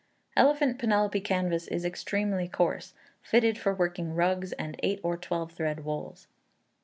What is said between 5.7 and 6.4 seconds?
wools.